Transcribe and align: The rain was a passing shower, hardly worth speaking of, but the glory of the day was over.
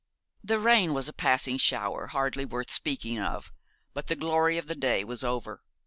The 0.43 0.57
rain 0.57 0.95
was 0.95 1.07
a 1.07 1.13
passing 1.13 1.57
shower, 1.59 2.07
hardly 2.07 2.43
worth 2.43 2.71
speaking 2.73 3.19
of, 3.19 3.53
but 3.93 4.07
the 4.07 4.15
glory 4.15 4.57
of 4.57 4.65
the 4.65 4.73
day 4.73 5.03
was 5.03 5.23
over. 5.23 5.61